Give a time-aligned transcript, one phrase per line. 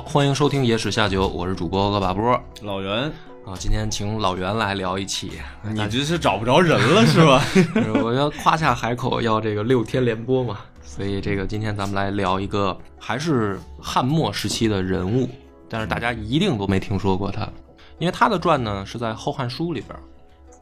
[0.00, 3.12] 好，欢迎收听《野史下酒》，我是主播恶把波老袁，
[3.44, 3.52] 啊。
[3.58, 5.32] 今天请老袁来聊一期，
[5.62, 7.44] 你这是找不着人了是吧？
[8.02, 10.60] 我要夸下海口，要这个六天连播嘛。
[10.82, 15.28] 所以这个今天咱们来聊一个还是汉末时期的人物，
[15.68, 17.46] 但是大家一定都没听说过他，
[17.98, 19.94] 因为他的传呢是在《后汉书》里边。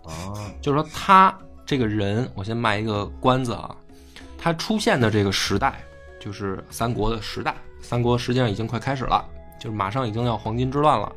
[0.04, 1.32] 啊，就是说他
[1.64, 3.72] 这个人，我先卖一个关子啊，
[4.36, 5.80] 他出现的这个时代
[6.18, 7.54] 就是三国的时代。
[7.80, 9.24] 三国实际上已经快开始了，
[9.58, 11.10] 就是马上已经要黄巾之乱了。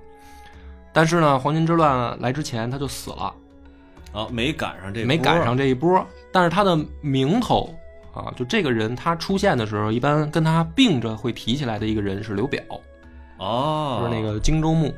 [0.93, 3.33] 但是呢，黄巾之乱来之前他就死了，
[4.11, 6.05] 啊，没赶上这，没赶上这一波。
[6.31, 7.73] 但是他的名头
[8.13, 12.61] 啊，就这个人他出现的时候，一般跟他并着会提起来的一个人是刘表，
[13.37, 14.93] 哦，就是那个荆州牧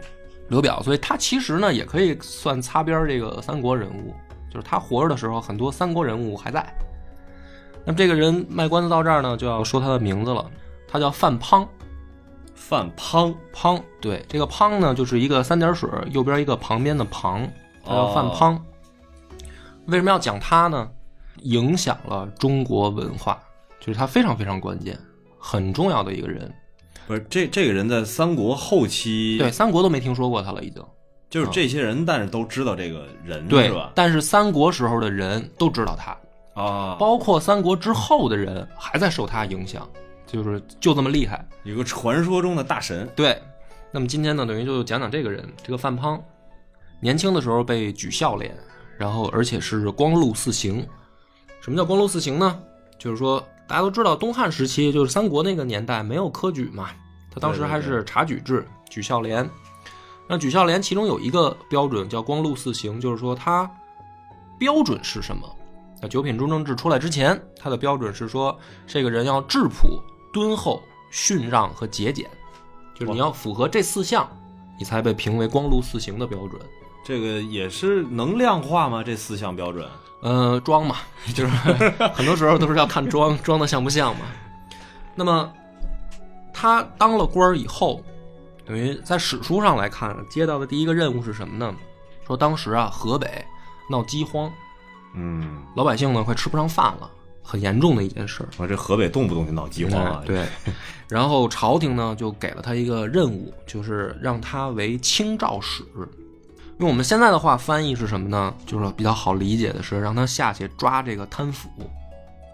[0.49, 0.81] 刘表。
[0.81, 4.15] 所以他其实呢也可以算擦边这个三国人物，
[4.51, 6.65] 就是他活着的时候，很多三国人物还在。
[7.85, 10.49] 那么这个人卖关子到这儿呢，就要说他的名字了。
[10.93, 11.67] 他叫范滂，
[12.53, 17.49] 范滂滂，对，这个滂呢，就是一个三点水右边一个旁边的旁，
[17.83, 18.55] 他叫范滂。
[19.87, 20.87] 为什么要讲他呢？
[21.41, 23.39] 影响了中国文化，
[23.79, 24.95] 就是他非常非常关键、
[25.39, 26.53] 很重要的一个人。
[27.07, 30.85] 不是这这个人在三国后期，对三国都没听说过他了，已经。
[31.27, 33.73] 就是这些人，但是都知道这个人，对？
[33.95, 36.15] 但是三国时候的人都知道他，
[36.61, 39.89] 啊，包括三国之后的人还在受他影响。
[40.33, 43.07] 就是就这么厉害，有个传说中的大神。
[43.15, 43.39] 对，
[43.91, 46.19] 那么今天呢，等于就讲讲这个人，这个范滂，
[46.99, 48.57] 年轻的时候被举孝廉，
[48.97, 50.83] 然后而且是光禄四行。
[51.61, 52.59] 什么叫光禄四行呢？
[52.97, 56.89] 就是说大家都知道，东汉时期就是三国那个年代没有科举嘛，
[57.31, 59.47] 他当时还是察举制，举孝廉。
[60.27, 63.69] 那举孝廉其中有一个标准叫光禄四行，就是说他
[64.57, 65.47] 标准是什么？
[66.01, 68.57] 那九品中正制出来之前，他的标准是说
[68.87, 70.01] 这个人要质朴。
[70.33, 72.29] 敦厚、逊让和节俭，
[72.93, 74.27] 就是你要符合这四项，
[74.77, 76.59] 你才被评为光禄四行的标准。
[77.05, 79.03] 这个也是能量化吗？
[79.03, 79.87] 这四项标准？
[80.21, 80.95] 呃，装嘛，
[81.35, 81.51] 就是
[82.13, 84.25] 很多时候都是要看装 装的像不像嘛。
[85.13, 85.53] 那么
[86.51, 88.01] 他当了官儿以后，
[88.65, 91.75] 等于在史书上来看，接到的第一个任务是什么呢？
[92.25, 93.45] 说当时啊，河北
[93.89, 94.49] 闹饥荒，
[95.13, 97.11] 嗯，老百姓呢快吃不上饭了。
[97.43, 100.23] 很严重的一件事啊这河北动不动就闹饥荒啊！
[100.25, 100.47] 对，
[101.09, 105.83] 然后朝廷呢就给了他一个任务，就是让他为清照使。
[106.79, 108.53] 用我们现在的话翻译是什么呢？
[108.65, 111.69] 就是比较好理解的是，让他下去抓这个贪腐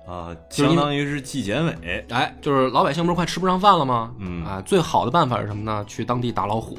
[0.06, 2.06] 啊，相当于是纪检委。
[2.10, 4.12] 哎，就是老百姓不是快吃不上饭了吗？
[4.20, 5.86] 嗯啊，最好的办法是什么呢？
[5.88, 6.78] 去当地打老虎，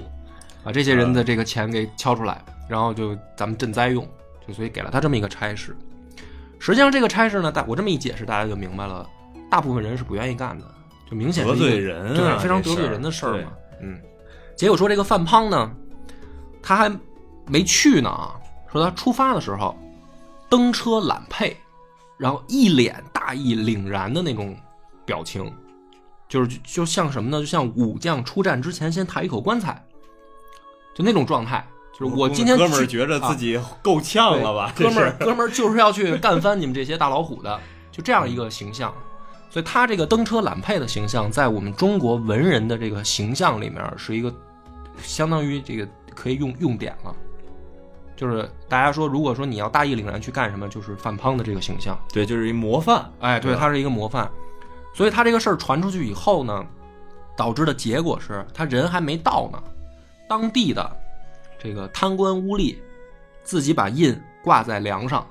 [0.62, 4.06] 把这些人的这个钱给敲出来，然后就咱们赈灾用。
[4.46, 5.76] 就所以给了他这么一个差事。
[6.60, 9.08] 实际上，这个差事呢，大我这么一解释，大家就明白了。
[9.50, 10.64] 大部分人是不愿意干的，
[11.10, 13.50] 就明显得罪人，对，非常得罪人的事儿嘛。
[13.80, 13.98] 嗯，
[14.54, 15.72] 结果说这个范滂呢，
[16.62, 16.94] 他还
[17.46, 18.36] 没去呢啊。
[18.70, 19.76] 说他出发的时候，
[20.48, 21.56] 登车揽辔，
[22.18, 24.54] 然后一脸大义凛然的那种
[25.04, 25.52] 表情，
[26.28, 27.40] 就是就像什么呢？
[27.40, 29.82] 就像武将出战之前先抬一口棺材，
[30.94, 31.66] 就那种状态。
[31.92, 34.72] 就是我今天哥们儿觉得自己够呛了吧？
[34.74, 38.92] 哥们儿，哥们儿就是要去干翻你们这些大老虎的，就这样一个形象。
[39.50, 44.32] 所以他这个登车揽辔的形象，在我们中国文人的这个形象里面，是一个
[45.02, 47.14] 相当于这个可以用用点了。
[48.16, 51.98] 就是大家说，如果说你要大义凛然去干什么，就是范滂的这个形象。
[52.12, 53.10] 对，就是一模范。
[53.20, 54.30] 哎，对，他是一个模范。
[54.94, 56.64] 所以他这个事儿传出去以后呢，
[57.36, 59.62] 导致的结果是他人还没到呢，
[60.28, 60.96] 当地的。
[61.62, 62.74] 这个贪官污吏，
[63.42, 65.26] 自己把印挂在梁上，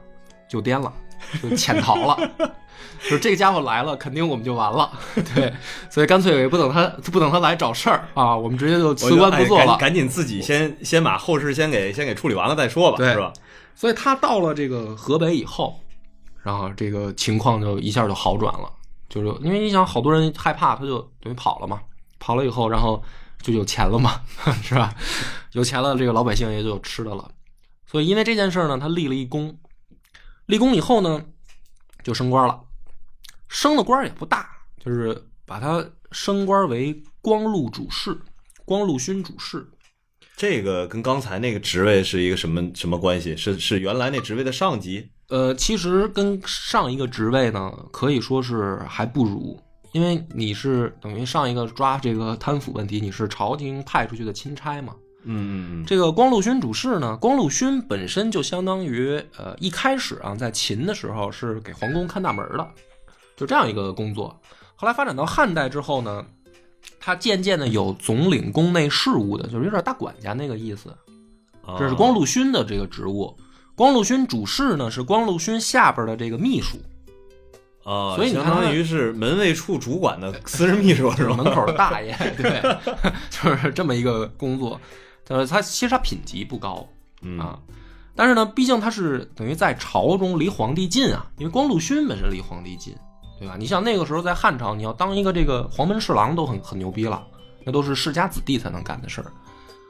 [0.47, 0.93] 就颠了，
[1.41, 2.31] 就潜逃了。
[3.01, 4.91] 就是这个家伙来了，肯定我们就完了。
[5.33, 5.53] 对，
[5.89, 13.33] 所以干脆也不等他，不等他来找事儿啊，我们直接就辞官不做了，赶紧自己先先把后事先给先给处理完了再说吧，是吧？
[13.73, 15.79] 所以他到了这个河北以后，
[16.43, 18.69] 然后这个情况就一下就好转了，
[19.07, 21.79] 就是因为你想，好多人害怕，他就等于跑了嘛，
[22.19, 23.01] 跑了以后，然后。
[23.41, 24.21] 就有钱了嘛，
[24.61, 24.93] 是吧？
[25.53, 27.31] 有钱了，这个老百姓也就有吃的了。
[27.85, 29.57] 所以因为这件事呢，他立了一功，
[30.45, 31.25] 立功以后呢，
[32.03, 32.61] 就升官了。
[33.47, 34.47] 升的官也不大，
[34.83, 38.15] 就是把他升官为光禄主事。
[38.63, 39.67] 光禄勋主事。
[40.35, 43.35] 这个跟刚才那个职位是一个什么什么关系？
[43.35, 45.09] 是是原来那职位的上级？
[45.29, 49.59] 呃，其实跟上一个职位呢，可以说是还不如，
[49.91, 54.95] 因为你是等于上一个抓这个贪腐问题，你是朝廷派出去的钦差嘛。
[55.23, 62.65] 嗯嗯这个光禄勋主事呢，光禄勋本身就相当于呃一开始啊，在秦的时候是给皇宫看大门的，
[63.35, 64.39] 就这样一个工作。
[64.75, 66.25] 后来发展到汉代之后呢，
[66.99, 70.95] 他渐渐的有总领宫内事务的，就是有点大管家那个意思。
[71.67, 73.35] 嗯，这是光禄勋的这个职务。
[73.75, 76.77] 光禄勋主事呢是光禄勋下边的这个秘书，
[77.83, 81.35] 啊，所以你相当于是门卫处主管的私人秘书是吧？
[81.35, 82.61] 门口的大爷， 对，
[83.29, 84.79] 就是这么一个工作。
[85.27, 86.87] 呃，他其实他品级不高
[87.21, 87.59] 嗯啊，
[88.15, 92.95] 但是呢，毕竟他是等于在朝中离皇帝近啊，因为光禄勋本身离皇帝近，
[93.39, 93.55] 对吧？
[93.57, 97.23] 你像那个时候在汉朝，你要当一个这个黄门侍郎都很很牛逼了，
[97.63, 99.31] 那都是世家子弟才能干的事儿。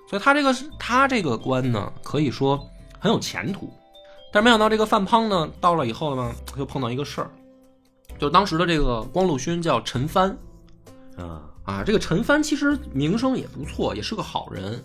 [0.09, 2.59] 所以他这个他这个官呢，可以说
[2.99, 3.71] 很有前途。
[4.33, 7.31] 但是没想到这个范滂呢，到了以后呢，就碰到一个事儿，
[8.19, 10.35] 就当时的这个光禄勋叫陈蕃
[11.17, 14.83] 啊，啊，这个陈蕃其实名声也不错，也是个好人。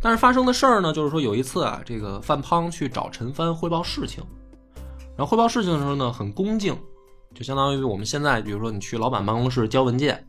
[0.00, 4.22] 但是发生的事儿呢，就是说有一次啊，这个范滂去找陈蕃汇报事情，
[5.16, 6.76] 然后汇报事情的时候呢，很恭敬，
[7.34, 10.24] 就相当于我们现在，比如说你去老板办公室交文件，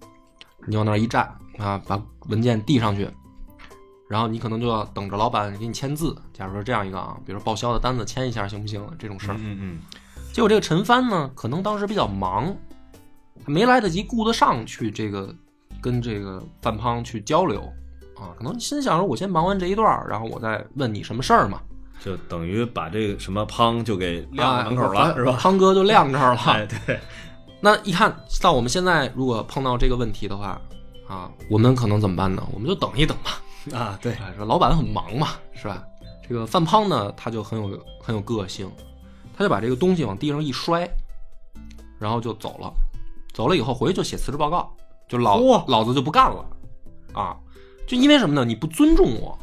[0.65, 3.07] 你往那儿一站啊，把文件递上去，
[4.07, 6.15] 然后你可能就要等着老板给你签字。
[6.33, 8.83] 假如说这样一个啊，比如说报销的单子签一下行不行？
[8.97, 9.79] 这种事儿，嗯嗯
[10.37, 12.55] 结果这个陈帆呢，可能当时比较忙，
[13.47, 15.33] 没来得及顾得上去这个
[15.81, 17.61] 跟这个范胖去交流
[18.15, 21.59] 啊，可能心想着我先忙完这一段，然后我再问你什么事儿嘛。
[22.05, 25.37] 就等于把这个什么胖就给晾在门口啊了，是吧？
[25.39, 26.39] 胖哥就晾这儿了。
[26.45, 26.99] 哎，对，
[27.59, 30.61] 那一看到我们现在如果碰到这个问题的话
[31.07, 32.47] 啊，我们可能怎么办呢？
[32.53, 33.41] 我们就等一等吧。
[33.75, 35.83] 啊，对，哎，说老板很忙嘛，是吧？
[36.29, 38.71] 这个范胖呢，他就很有很有个性，
[39.37, 40.89] 他就把这个东西往地上一摔，
[41.99, 42.73] 然后就走了。
[43.33, 44.75] 走了以后回去就写辞职报告，
[45.07, 46.43] 就老嚯老子就不干了
[47.13, 47.37] 啊！
[47.85, 48.43] 就因为什么呢？
[48.43, 49.37] 你不尊重我。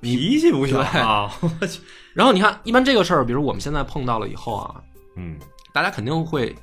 [0.00, 1.80] 脾气不小对啊， 我去，
[2.14, 4.82] 然后你看，一般这个事儿，比如我们现在碰到了以后啊，
[5.16, 5.38] 嗯，
[5.72, 6.54] 大家肯定会，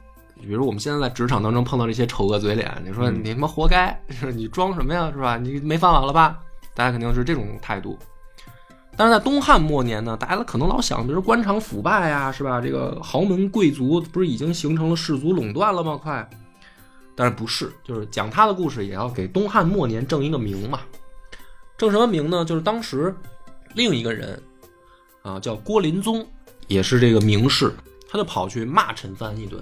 [0.41, 5.37] 比如我们现在在职场当中碰到这些丑恶嘴脸，你说嗯你他妈活该，是 你装什么呀，是吧？
[5.37, 6.39] 你没饭碗了吧？
[6.73, 7.97] 大家肯定是这种态度。
[8.97, 12.61] 但是在东汉末年呢，大家可能老想，比如官场腐败呀，是吧？
[12.61, 15.97] 这个豪门贵族不是已经形成了氏族垄断了吗？
[16.01, 16.29] 快，
[17.13, 20.79] 但是不是，就是讲他的故事也要给东汉末年正一个名嘛。
[21.77, 22.45] 正什么名呢？
[22.45, 23.13] 就是当时
[23.73, 24.41] 另一个人
[25.23, 26.25] 啊，叫郭林宗，
[26.67, 27.73] 也是这个名士，
[28.09, 29.61] 他就跑去骂陈蕃一顿。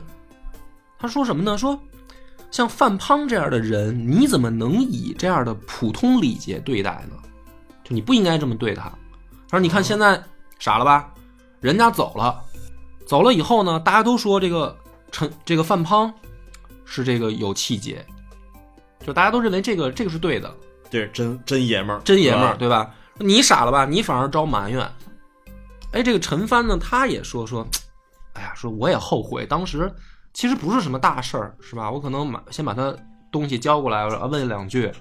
[0.99, 1.57] 他说什么呢？
[1.57, 1.79] 说
[2.51, 7.17] 像范滂这样的人，你怎么能以这样的普通礼节对待呢？
[7.83, 8.91] 就你不应该这么对他。
[9.53, 10.19] 他说：“你看现在
[10.57, 11.13] 傻了吧？
[11.61, 12.43] 人家走了，
[13.05, 14.75] 走了以后呢，大家都说这个
[15.11, 16.11] 陈这个范滂
[16.85, 18.03] 是这个有气节，
[19.05, 20.51] 就大家都认为这个这个是对的。”
[20.89, 22.89] 这是真真爷们儿，真爷们儿，对吧？
[23.19, 23.85] 你傻了吧？
[23.85, 24.91] 你反而招埋怨。
[25.91, 27.63] 哎，这个陈帆呢，他也说说，
[28.33, 29.93] 哎呀，说我也后悔，当时
[30.33, 31.91] 其实不是什么大事儿，是吧？
[31.91, 32.91] 我可能把先把他
[33.31, 34.91] 东西交过来，问两句，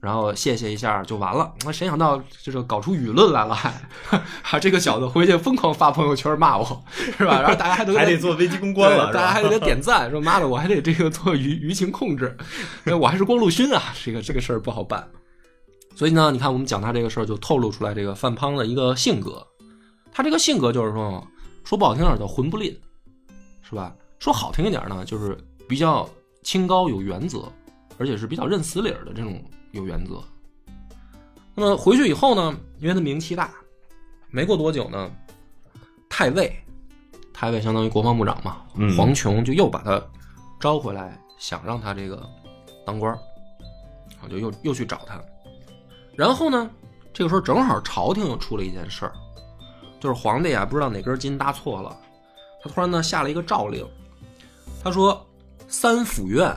[0.00, 1.52] 然后谢谢一下就完了。
[1.64, 3.72] 那谁想到这个搞出舆论来了，还
[4.42, 6.84] 还这个小子回去疯狂发朋友圈骂我，
[7.18, 7.40] 是吧？
[7.40, 12.36] 然后大家还得还得做危机公关了，大家还得点赞，说妈的，我还得这个做舆舆情控制，
[12.84, 15.06] 哎我还是光禄勋啊，这个这个事儿不好办。
[15.94, 19.46] 所以呢，你看我们讲他这个事儿，就透露出来这个范滂的一个性格。
[20.12, 21.22] 他这个性格就是说，
[21.62, 22.74] 说不好听点儿叫混不吝，
[23.62, 23.94] 是吧？
[24.18, 25.36] 说好听一点呢，就是
[25.68, 26.08] 比较
[26.42, 27.52] 清高有原则，
[27.98, 30.22] 而且是比较认死理儿的这种有原则。
[31.54, 33.50] 那么回去以后呢，因为他名气大，
[34.30, 35.10] 没过多久呢，
[36.08, 36.54] 太尉，
[37.32, 40.02] 太尉相当于国防部长嘛，嗯黄琼就又把他
[40.58, 42.26] 招回来，想让他这个
[42.86, 43.18] 当官儿，
[44.22, 45.20] 啊，就又又去找他。
[46.14, 46.70] 然后呢，
[47.12, 49.12] 这个时候正好朝廷又出了一件事儿，
[49.98, 51.96] 就是皇帝啊不知道哪根筋搭错了，
[52.62, 53.86] 他突然呢下了一个诏令，
[54.82, 55.26] 他说
[55.68, 56.56] 三府院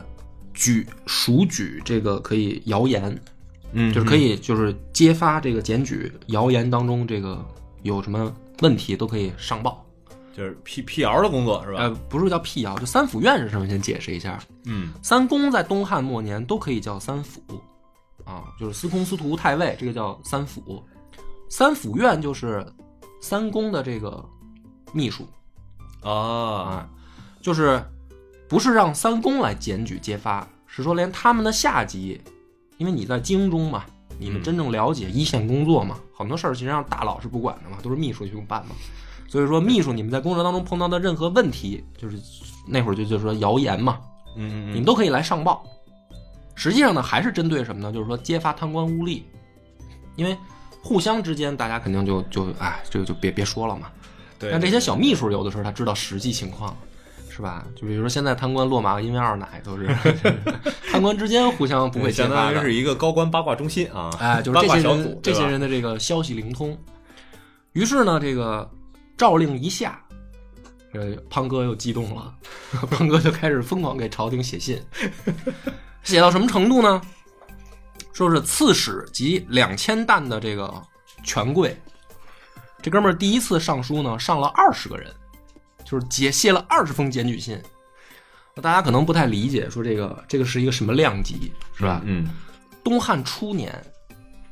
[0.54, 3.20] 举属举这个可以谣言，
[3.72, 7.44] 嗯，就是可以就是揭发这个检举谣言当中这个
[7.82, 9.80] 有什么问题都可以上报。
[10.36, 11.82] 就是辟辟谣的工作是吧？
[11.82, 13.68] 呃，不是叫辟谣，就三府院是什么？
[13.68, 14.40] 先解释一下。
[14.66, 17.40] 嗯三公在东汉末年都可以叫三府，
[18.26, 20.84] 啊，就是司空、司徒、太尉，这个叫三府。
[21.50, 22.66] 三府院就是
[23.22, 24.28] 三公的这个
[24.92, 25.28] 秘书
[26.02, 26.90] 啊，啊，
[27.40, 27.80] 就是
[28.54, 32.22] 不是让三公来检举揭发，是说连他们的下级，
[32.78, 33.84] 因为你在京中嘛，
[34.20, 35.98] 你们嗯真正了解一线工作嘛？
[36.16, 38.76] 很多事儿其实让大佬是不管的嘛，都是秘书去办嘛。
[39.28, 42.20] 所以说，秘书你们在工作当中碰到的任何问题，就是
[42.68, 44.00] 那会儿就就是说谣言嘛，
[44.38, 45.66] 嗯嗯你们都可以来上报。
[46.54, 47.92] 实际上呢，还是针对什么呢？
[47.92, 49.24] 就是说揭发贪官污吏，
[50.16, 50.38] 因为
[50.84, 53.88] 互相之间大家肯定就就哎，这个就别别说了嘛。
[54.38, 56.78] 对，但这些小秘书有的时候他知道实际情况，
[57.36, 57.66] 是吧？
[57.76, 59.88] 就比如说现在贪官落马因为二奶都是
[60.92, 66.78] 贪官之间互相不会相，当于是一个高官八卦中心啊，哎，就是这些人这些人的这个消息灵通。
[67.72, 68.70] 于是呢，这个
[69.18, 70.00] 诏令一下，
[70.94, 72.32] 呃，胖哥又激动了，
[72.92, 74.80] 胖哥就开始疯狂给朝廷写信，
[76.04, 77.02] 写到什么程度呢？
[78.14, 80.72] 说是刺史及两千担的这个
[81.24, 81.76] 权贵，
[82.80, 85.12] 这哥们儿第一次上书呢，上了二十个人，
[85.84, 87.62] 就是解写了二十封检举信。
[88.56, 92.02] 那大家可能不太理解，说这个这个是一个什么量级，是吧？
[92.06, 92.30] 嗯，
[92.84, 93.72] 东汉初年，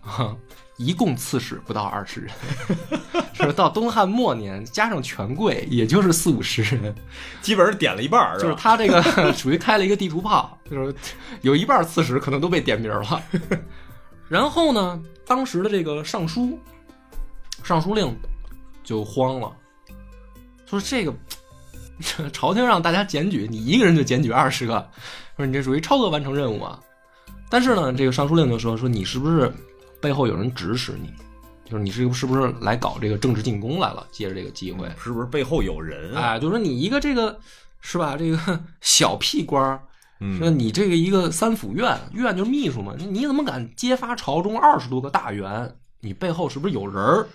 [0.01, 0.35] 啊，
[0.77, 2.31] 一共刺史不到二十人，
[3.33, 6.95] 是到东汉末年加上权贵，也就是四五十人，
[7.43, 8.55] 基本上点了一半儿，就是？
[8.55, 10.95] 他这个属于开了一个地图炮，就是
[11.41, 13.21] 有一半刺史可能都被点名了。
[14.27, 16.57] 然后呢，当时的这个尚书，
[17.63, 18.17] 尚书令
[18.83, 19.55] 就慌了，
[20.71, 21.13] 说这个
[22.31, 24.89] 朝廷让大家检举，你一个人就检举二十个，
[25.35, 26.79] 说你这属于超额完成任务啊。
[27.49, 29.53] 但是呢，这个尚书令就说说你是不是
[29.99, 31.11] 背后有人指使你？
[31.65, 34.07] 就是你是是不是来搞这个政治进攻来了？
[34.11, 36.21] 借着这个机会，是不是背后有人啊？
[36.21, 37.37] 哎，就说你一个这个
[37.81, 38.15] 是吧？
[38.17, 39.77] 这个小屁官儿，
[40.37, 45.75] 说嗯，你这个一个三府院院就是秘书嘛，你你怎么敢揭发朝中二十多个大员？
[45.99, 47.27] 你背后是不是有人儿？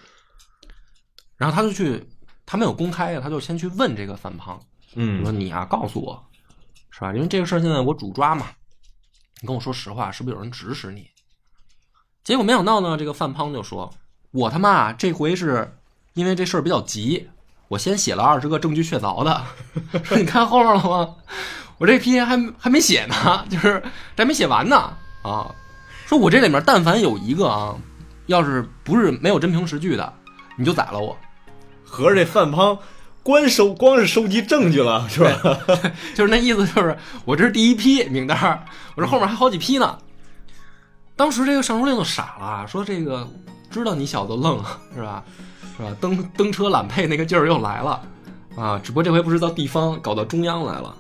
[1.37, 2.03] 然后他就去，
[2.47, 4.59] 他没有公开呀，他就先去问这个范胖，
[4.95, 6.25] 嗯说嗯，你啊，告诉我，
[6.91, 7.13] 是吧？
[7.13, 8.47] 因为这个事儿现在我主抓嘛，
[9.41, 11.11] 你跟我说实话，是不是有人指使你？
[12.23, 13.93] 结果没想到呢，这个范胖就说
[14.33, 15.77] ：“我他妈啊这回是
[16.15, 17.29] 因为这事儿比较急，
[17.69, 19.45] 我先写了二十个证据确凿的。
[20.05, 21.17] 说 你看后面了吗？
[21.79, 23.83] 我这批还还没写呢，就是
[24.17, 24.77] 这还没写完呢
[25.23, 25.55] 啊！
[26.07, 27.77] 说我这里面但凡有一个啊，
[28.27, 30.13] 要是不是没有真凭实据的，
[30.57, 31.17] 你就宰了我。
[31.87, 32.79] 合着这范滂
[33.23, 35.59] 光收光是收集证据了，是吧？
[36.15, 38.65] 就是那意思，就是我这是第一批名单儿，
[38.95, 39.99] 我这后面还好几批呢。
[41.17, 43.27] 当时这个尚书令就傻了，说这个
[43.71, 44.63] 知道你小子愣
[44.95, 45.25] 是吧？
[45.77, 45.97] 是吧？
[46.01, 48.03] 蹬蹬车揽配那个劲儿又来了
[48.57, 48.79] 啊！
[48.83, 50.95] 只不过这回不是到地方，搞到中央来了。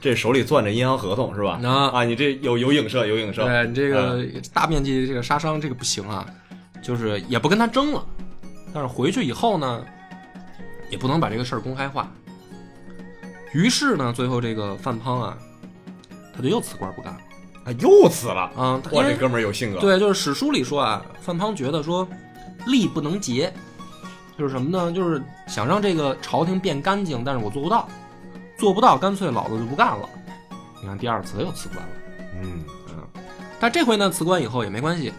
[0.00, 1.58] 这手里攥着银行合同是吧？
[1.64, 3.44] 啊啊，你这有有影射，有影射。
[3.44, 6.24] 对你这个大面积这个杀伤，这个不行啊，
[6.82, 8.04] 就是也不跟他争了。
[8.72, 9.82] 但是回去以后呢，
[10.90, 12.10] 也不能把这个事儿公开化。
[13.52, 15.38] 于是呢，最后这个范滂啊，
[16.34, 17.20] 他就又辞官不干了。
[17.64, 18.50] 啊，又辞了。
[18.56, 22.06] 啊，因哇，这哥们儿有性格。，对，就是史书里说啊，范滂觉得说，
[22.66, 23.52] 力不能竭，
[24.38, 24.92] 就是什么呢？
[24.92, 27.88] 就是想让这个朝廷变干净，但是我做不到，
[28.58, 30.08] 做不到，干脆老子就不干了。
[30.82, 31.92] 你看第二次他又辞官了，
[32.42, 33.22] 嗯嗯，
[33.58, 35.12] 但这回呢辞官以后也没关系。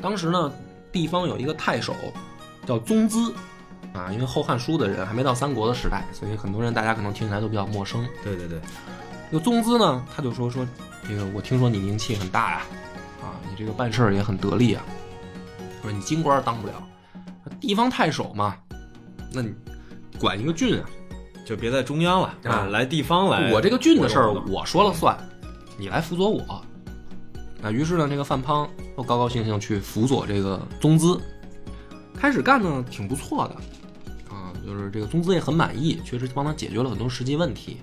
[0.00, 0.52] 当时呢，
[0.90, 1.94] 地方有一个太守
[2.66, 3.32] 叫宗资，
[3.92, 8.06] 啊，因为《后汉书》的人还没到三国的时代，所以很多人大家可能听起来都比较陌生。
[8.24, 8.60] 对对对，
[9.30, 10.66] 这个宗资呢，他就说说
[11.06, 12.62] 这个，我听说你名气很大呀，
[13.20, 14.82] 啊，你这个办事儿也很得力啊，
[15.82, 16.74] 说你京官当不了，
[17.60, 18.56] 地方太守嘛，
[19.32, 19.52] 那你
[20.18, 20.88] 管一个郡啊，
[21.44, 23.52] 就别在中央了啊来地方来。
[23.52, 25.16] 我这个郡的事儿我说了算，
[25.76, 26.64] 你来辅佐我。
[27.60, 31.20] 那，于是呢，这个范滂又高高兴兴去辅佐这个宗资，
[32.16, 33.60] 开始干呢挺不错的，啊，
[34.64, 37.78] 就是这个宗资也很满意，确实帮他解决了很多实际问题，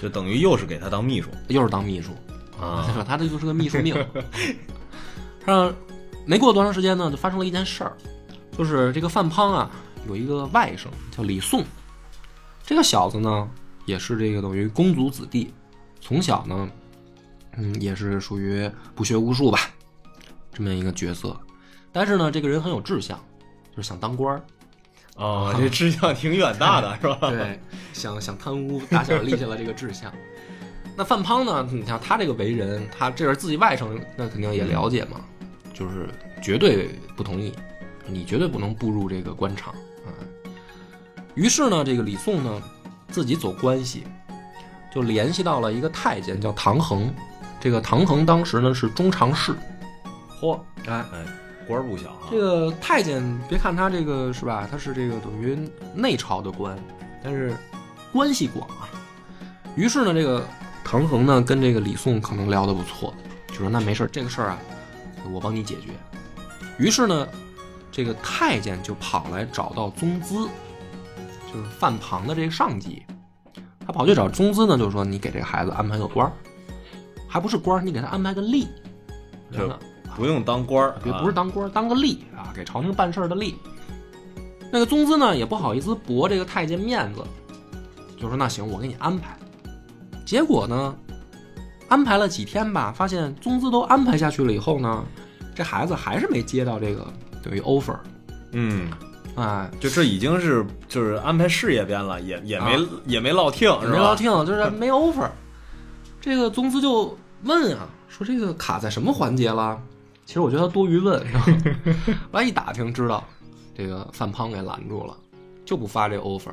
[0.00, 2.12] 就等于又是给他当秘书又是当秘书。
[2.60, 3.96] 啊他这就是个秘书命。
[5.44, 5.74] 让
[6.24, 7.96] 没过多长时间呢，就发生了一件事儿，
[8.56, 9.68] 就是这个范滂啊
[10.06, 11.64] 有一个外甥叫李宋，
[12.64, 13.50] 这个小子呢
[13.86, 15.52] 也是这个等于公族子弟，
[16.00, 16.70] 从小呢，
[17.56, 19.58] 嗯，也是属于不学无术吧，
[20.52, 21.36] 这么一个角色。
[21.90, 23.18] 但是呢，这个人很有志向，
[23.74, 24.44] 就是想当官儿，
[25.16, 27.30] 啊，这志向挺远大的是吧？
[27.30, 27.60] 对，
[27.92, 30.12] 想想贪污，打小立下了这个志向。
[30.96, 31.66] 那范滂呢？
[31.70, 35.20] 你像他这个为人，他这是自己外甥，那肯定也了解嘛，
[35.72, 36.08] 就是
[36.42, 37.52] 绝对不同意，
[38.06, 39.72] 你绝对不能步入这个官场
[40.04, 40.12] 啊。
[41.34, 42.62] 于是呢，这个李宋呢，
[43.08, 44.04] 自己走关系，
[44.92, 47.12] 就联系到了一个太监叫唐衡。
[47.58, 49.54] 这个唐衡当时呢是中常侍，
[50.40, 51.24] 嚯，哎，哎，
[51.66, 52.28] 官儿不小啊。
[52.30, 55.58] 这个太监，别看他这个是吧，他是这个等于
[55.94, 56.78] 内朝的官，
[57.22, 57.54] 但是
[58.12, 58.88] 关系广啊。
[59.76, 60.46] 于是呢，这个
[60.84, 63.14] 唐衡呢跟这个李宋可能聊得不错，
[63.48, 64.58] 就说那没事儿这个事儿啊，
[65.32, 65.90] 我帮你解决。
[66.78, 67.28] 于是呢，
[67.90, 70.48] 这个太监就跑来找到宗资，
[71.52, 73.02] 就是范庞的这个上级，
[73.86, 76.32] 他跑去找宗资呢，就是说你给这个孩子安排个官儿，
[77.28, 78.66] 还不是官儿，你给他安排个吏，
[79.50, 79.78] 是真的
[80.16, 83.54] 不用当官儿，别啊不是当官儿，当个吏啊，给朝廷办事儿的吏。
[84.70, 87.22] 那个宗资呢也不好意思驳这个太监面子，
[88.18, 89.36] 就说那行，我给你安排。
[90.24, 90.96] 结果呢，
[91.88, 95.04] 安排了几天吧，发现宗资都安排下去了以后呢，
[95.54, 97.06] 这孩子还是没接到这个
[97.42, 97.96] 等于 offer
[98.52, 98.90] 嗯，
[99.34, 103.92] 啊，就这已经是就是安排事业编了，也也没、啊也没落听，是吧？
[103.92, 105.28] 没落听，就是 没 offer。
[106.18, 109.78] 这个宗资就问啊，说这个卡在什么环节了？
[110.24, 111.52] 其实我觉得他多余问，然后
[112.32, 113.24] 后来一打听知道，
[113.74, 115.16] 这个范胖给拦住了，
[115.64, 116.52] 就不发这个 offer。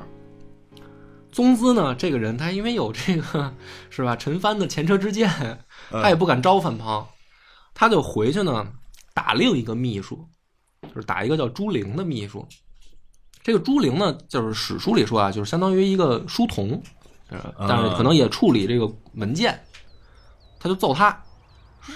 [1.31, 3.53] 宗资呢，这个人他因为有这个
[3.89, 5.29] 是吧陈帆的前车之鉴，
[5.91, 7.07] 嗯他也不敢招范胖，
[7.75, 8.67] 他就回去呢
[9.13, 10.27] 打另一个秘书，
[10.81, 12.45] 就是打一个叫朱玲的秘书。
[13.43, 16.81] 这个朱玲呢，就是史书里说啊，就是相当于一个书童，
[17.29, 19.63] 呃但是可能也处理这个文件，
[20.59, 21.28] 他就揍他，说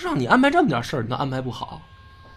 [0.02, 1.82] 让你安排这么点事儿，你都安排不好，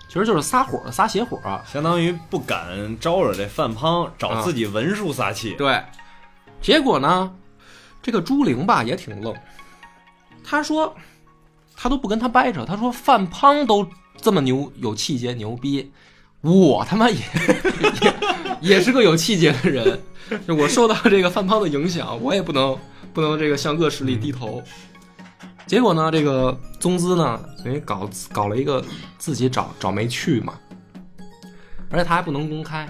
[0.08, 1.40] 其实就是撒火撒邪火。
[1.70, 5.54] 相当于不敢招惹这范滂，找自己文书撒气。
[5.54, 5.82] 对，
[6.60, 7.32] 结果呢，
[8.02, 9.34] 这个朱灵吧也挺愣，
[10.44, 10.94] 他说
[11.76, 13.86] 他都不跟他掰扯，他说范滂都
[14.16, 15.92] 这么牛有气节牛逼，
[16.40, 17.18] 我他妈也
[18.02, 18.14] 也
[18.60, 20.00] 也是个有气节的人，
[20.46, 22.78] 就我受到这个范滂的影响，我也不能
[23.12, 24.62] 不能这个向恶势力低头。
[25.66, 28.84] 结果呢，这个宗资呢，等于搞搞了一个
[29.18, 30.54] 自己找找没去嘛，
[31.90, 32.86] 而且他还不能公开，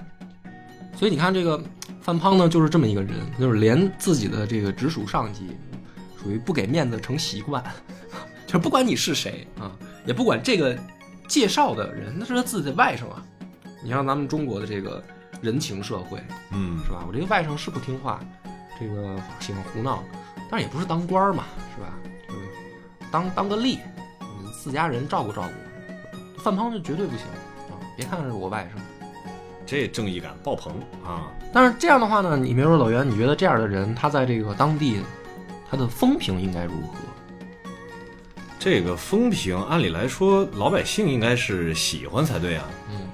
[0.95, 1.62] 所以你看这个
[2.02, 5.56] 范滂呢，就是这么一个人，就是连自己的这个直属上级，
[6.23, 7.64] 属于不给面子成 习惯，
[8.47, 9.73] 就是不管你是谁啊，
[10.04, 10.78] 也不管这个
[11.26, 13.25] 介绍的人那是他自己的外甥啊。
[13.83, 15.02] 你像咱们中国的这个
[15.40, 17.04] 人情社会嗯是吧？
[17.06, 18.21] 我这个外甥是不听话，
[18.78, 20.02] 这个喜欢胡闹，
[20.50, 21.95] 但是也不是当官儿嘛，是吧？
[23.17, 23.79] 就是当当个吏，
[24.21, 26.41] 嗯自家人照顾照顾。
[26.41, 27.26] 范滂就绝对不行
[27.71, 27.75] 啊！
[27.97, 28.81] 别看是我外甥。
[29.65, 30.73] 这正义感爆棚
[31.05, 31.33] 啊！
[31.52, 35.00] 但是这样的话呢，你比如说老袁，你觉得这样的人，他在这个当地，
[35.69, 36.99] 他的风评应该如何？
[38.61, 42.65] 这个风评，按理来说，老百姓应该是喜欢才对啊。
[42.91, 43.09] 嗯，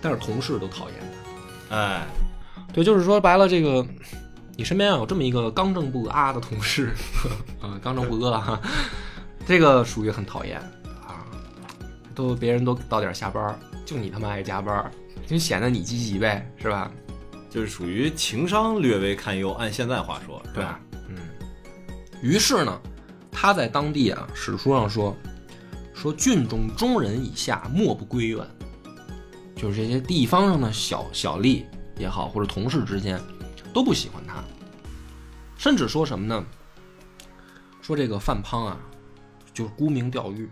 [0.00, 0.94] 但是同事都讨厌
[1.68, 1.76] 他。
[1.76, 2.06] 哎，
[2.72, 3.84] 对，就是说白了，这个
[4.56, 6.94] 你身边要有这么一个刚正不阿的同事，
[7.60, 8.60] 啊，刚正不阿哈，
[9.46, 10.60] 这个属于很讨厌
[11.06, 11.26] 啊。
[12.14, 14.88] 都别人都到点下班，就你他妈爱加班，
[15.26, 16.90] 就显得你积极呗，是吧？
[17.50, 20.80] 就是属于情商略微堪忧，按现在话说，对吧？
[21.08, 21.16] 嗯。
[22.22, 22.80] 于是呢，
[23.32, 25.16] 他在当地啊，史书上说，
[25.92, 28.38] 说郡中中人以下莫不归怨，
[29.56, 31.64] 就是这些地方上的小小吏
[31.98, 33.20] 也好，或者同事之间
[33.74, 34.42] 都不喜欢他，
[35.58, 36.42] 甚至说什么呢？
[37.82, 38.78] 说这个范滂啊，
[39.52, 40.48] 就是沽名钓誉，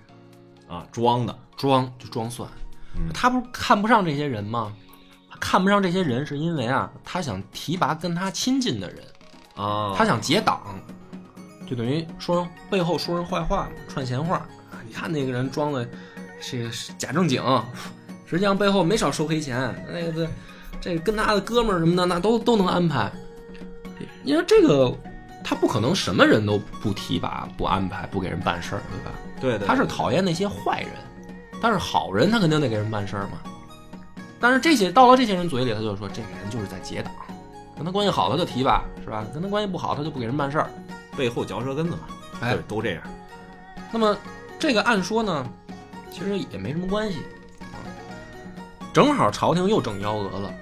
[0.68, 2.46] 啊，装的，装就装蒜
[2.94, 3.10] 嗯。
[3.14, 4.74] 他不是看不上这些人吗？
[5.40, 8.98] 看不上这些人，是因为啊，他想提拔跟他亲近的人。
[9.54, 10.78] 啊，他想结党，
[11.66, 14.36] 就等于说背后说人坏话嘛，串闲话。
[14.36, 14.48] 啊
[14.86, 15.88] 你看那个人装的
[16.38, 17.42] 是是假正经，
[18.26, 19.74] 实际上背后没少收黑钱。
[19.90, 20.28] 那个
[20.82, 23.10] 这跟他的哥们儿什么的，那都都能安排。
[24.24, 24.92] 因为这个
[25.42, 29.12] 他不可能什么人都不提拔、不安排、不给人办事儿，对吧？
[29.40, 30.90] 对对，他是讨厌那些坏人，
[31.60, 33.40] 但是好人他肯定得给人办事儿嘛。
[34.40, 37.12] 但是这些到了这些人嘴里，他就说这个人就是在结党，
[37.76, 39.24] 跟他关系好他就提拔，是吧？
[39.32, 40.68] 跟他关系不好他就不给人办事儿。
[41.16, 42.00] 背后嚼舌根子嘛，
[42.40, 43.02] 哎，都这样。
[43.92, 44.16] 那么
[44.58, 45.46] 这个按说呢，
[46.10, 47.18] 其实也没什么关系
[47.60, 47.76] 啊。
[48.92, 50.54] 正好朝廷又整幺蛾了，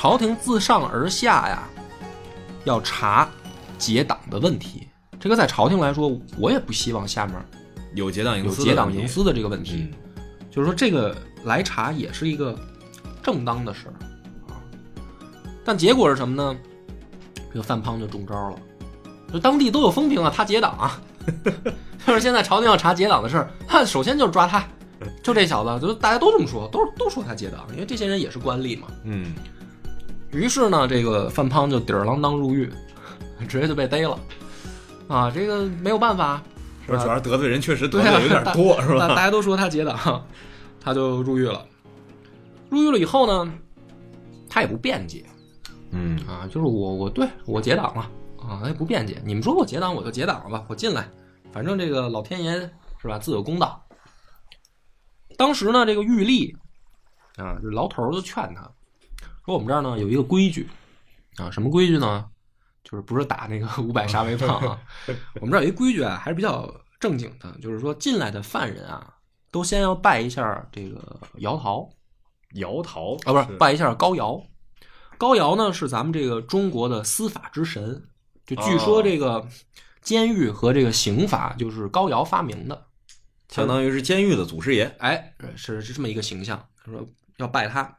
[0.00, 1.68] 朝廷自上而下呀，
[2.62, 3.28] 要查
[3.78, 4.86] 结党的问题。
[5.18, 7.34] 这个在朝廷来说，我也不希望下面
[7.94, 9.88] 有结党营私结党营私的这个问题。
[9.90, 9.92] 嗯
[10.50, 12.58] 就是说这个来查也是一个
[13.22, 13.94] 正当的事儿
[14.52, 14.58] 啊。
[15.64, 16.56] 但结果是什么呢？
[17.52, 18.56] 这个范滂就中招了，
[19.32, 21.00] 就当地都有风评啊，他结党啊。
[22.06, 24.64] 就是现在朝廷要查结党的事儿，他首先就是抓他，
[25.22, 28.88] 就这小子，就大家都这么说，都都说他结党，因为这些人也是官吏嘛。
[29.04, 29.34] 嗯，
[30.30, 32.70] 于是呢，这个范胖就底儿郎当入狱，
[33.48, 34.18] 直接就被逮了。
[35.08, 36.42] 啊，这个没有办法，
[36.84, 37.08] 是吧主？
[37.08, 39.08] 要得罪人确实得对有点多，是吧？
[39.08, 40.26] 大大家都说他结党，
[40.80, 41.64] 他就入狱了。
[42.68, 43.50] 入狱了以后呢，
[44.50, 45.24] 他也不辩解
[45.92, 48.02] 嗯啊，就是我我对我结党了
[48.38, 49.22] 啊，他也不辩解。
[49.24, 51.08] 你们说我结党，我就结党了吧，我进来，
[51.50, 52.52] 反正这个老天爷
[53.00, 53.82] 是吧，自有公道。
[55.38, 56.54] 当时呢，这个玉立
[57.36, 58.70] 啊，这牢头儿就劝他
[59.48, 60.68] 说：“我们这儿呢有一个规矩
[61.36, 62.26] 啊，什么规矩呢？
[62.84, 64.78] 就是不是打那个 五百杀威棒啊？
[65.40, 69.14] 我们这儿有一规矩啊，还是比较正经的，就是说进来的犯人啊，
[69.50, 71.88] 都先要拜一下这个姚桃
[72.54, 74.42] 姚桃啊，不是拜一下高尧。
[75.16, 78.04] 高尧呢是咱们这个中国的司法之神，
[78.46, 79.48] 就据说哦这个
[80.02, 82.86] 监狱和这个刑法就是高尧发明的。”
[83.48, 84.94] 相当于是监狱的祖师爷。
[84.98, 86.68] 哎，是是这么一个形象。
[86.84, 87.08] 他说
[87.38, 87.96] 要拜他，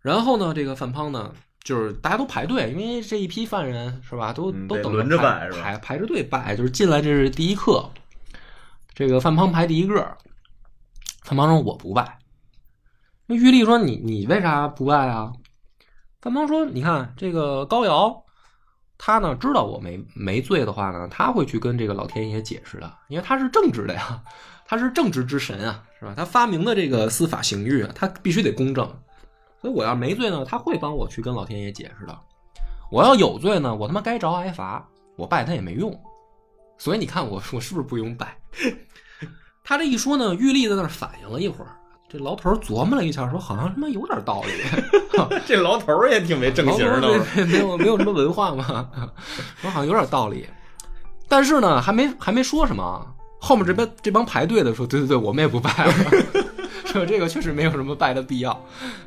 [0.00, 1.32] 然后呢，这个范滂呢，
[1.62, 7.90] 就是大家都排队，因为这一批犯人是吧，都、嗯都等着排拜是吧排排着队拜，就是进来这是第一课，
[8.94, 10.16] 这个范滂排第一个。
[11.22, 12.18] 范滂说我不拜，
[13.26, 15.32] 那玉丽说你你为啥不拜啊？
[16.20, 18.24] 范滂说你看这个高瑶。
[19.02, 24.22] 他呢知道我没没罪的话呢，他会去跟这个老天爷解释的，因为他是正直的呀，
[24.66, 26.12] 他是正直之神啊，是吧？
[26.14, 28.86] 他发明的这个司法刑狱啊，他必须得公正，
[29.60, 32.18] 所以我要没罪呢，他会帮我去跟老天爷解释的。
[32.90, 35.96] 我要有罪呢，我他妈该着挨罚，我拜他也没用。
[36.78, 38.36] 所以你看我我是不是不用拜？
[39.62, 41.70] 他这一说呢，玉立在那儿反应了一会儿，
[42.08, 44.50] 这牢头琢磨了一下，说好像他妈有点道理。
[45.46, 48.90] 这牢头也挺没正形老的，没没有没有什么文化嘛，
[49.62, 50.48] 我好像有点道理。
[51.28, 53.06] 但是呢，还没还没说什么啊，
[53.40, 55.92] 后面这边这帮排队的说，对对对，我们也不拜了，
[56.92, 58.50] 说这个确实没有什么拜的必要，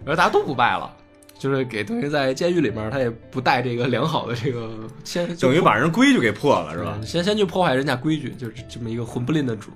[0.05, 0.93] 然后大家都不拜了。
[1.39, 7.05] 就是给等于在监狱里面，他也不带这个良好的这个先等于把人规矩给破了，是吧嗯？
[7.05, 9.69] 先先去破坏人家规矩，就是这么一个混不吝的主。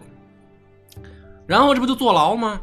[1.46, 2.62] 然后这不就坐牢吗？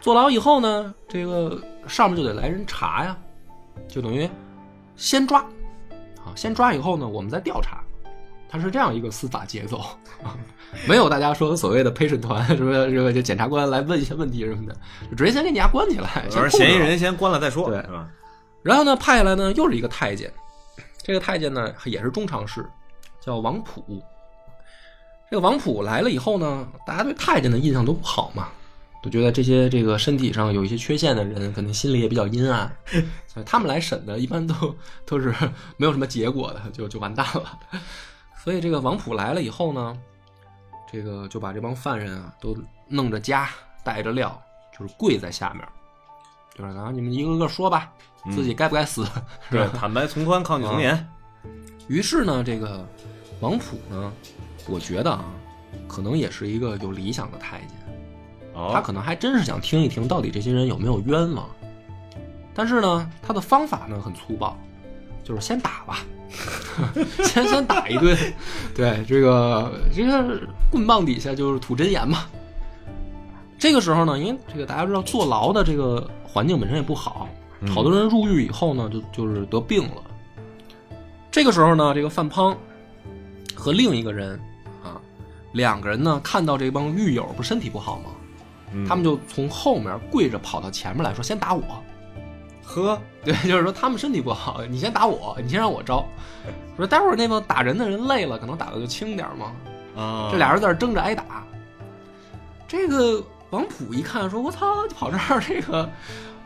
[0.00, 3.16] 坐牢以后呢，这个上面就得来人查呀，
[3.88, 4.28] 就等于
[4.96, 5.40] 先抓，
[6.18, 7.82] 啊，先抓以后呢，我们再调查，
[8.54, 9.78] 它是这样一个司法节奏
[10.22, 10.38] 啊，
[10.86, 14.76] 没有大家说所谓的陪审团什么什么就检察官来问一些问题什么的，
[15.10, 17.84] 就直接先给你家关起来，先而控制了嫌疑人先关了再说，对？
[18.62, 20.32] 然后呢，派下来呢又是一个太监，
[21.02, 22.64] 这个太监呢也是中常侍，
[23.20, 24.00] 叫王普。
[25.28, 28.50] 这个王普来了以后呢，大家对太监的印象都不好嘛，
[29.02, 32.72] 都觉得这些这个身体上有一些缺陷的人，可能心里也比较阴暗，
[33.26, 34.54] 所以他们来审的，一般都
[35.04, 35.34] 都是
[35.76, 37.58] 没有什么结果的，就就完蛋了。
[38.44, 39.98] 所以这个王普来了以后呢，
[40.92, 42.54] 这个就把这帮犯人啊都
[42.86, 43.48] 弄着枷，
[43.82, 44.38] 带着料，
[44.78, 45.66] 就是跪在下面，
[46.54, 47.90] 就是然后你们一个个说吧，
[48.30, 49.02] 自己该不该死？
[49.48, 51.08] 是对，坦白从宽，抗拒从严。
[51.88, 52.86] 于是呢，这个
[53.40, 54.12] 王普呢，
[54.68, 55.24] 我觉得啊，
[55.88, 57.70] 可能也是一个有理想的太监，
[58.52, 61.48] 哦，他可能还真是想听一听到底这些人有没有冤枉。
[62.54, 64.54] 但是呢，他的方法呢很粗暴，
[65.24, 65.98] 就是先打吧，
[67.24, 68.16] 先先打一顿。
[68.74, 72.26] 对，这个这个棍棒底下就是吐真言嘛。
[73.58, 77.28] 这个时候呢，因为这个大家知道坐牢的这个环境本身也不好，
[77.60, 80.02] 嗯好多人入狱以后呢，就就是得病了。
[81.30, 82.54] 这个时候呢，这个范滂
[83.54, 84.38] 和另一个人
[84.82, 85.00] 啊，
[85.52, 88.10] 两个人呢看到这帮狱友不身体不好吗？
[88.76, 91.62] 嗯他们就从后面跪着跑到前面来说：“先打我。
[92.64, 96.06] 呵，”对， 就是说他们身体不好，你先打我，你先让我招。
[96.76, 99.52] 说待会儿那帮打人的人累了，可能打的就轻点嘛。
[99.96, 101.44] 啊，这俩人在这争着挨打。
[102.66, 105.88] 这个王普一看说：“我操，跑这儿 这个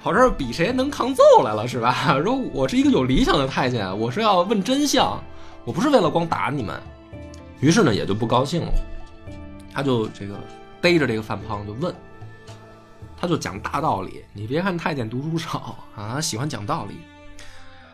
[0.03, 1.95] 跑这儿比谁能抗揍来了是吧？
[2.23, 5.19] 说我是一个有理想的太监，我是要问真相，
[5.65, 6.79] 我不是为了光打你们。”
[7.61, 8.73] 于是呢，也就不高兴了，
[9.73, 10.35] 他就这个
[10.81, 11.93] 逮着这个范胖就问，
[13.21, 14.25] 他就讲大道理。
[14.33, 16.99] 你别看太监读书少啊，喜欢讲道理。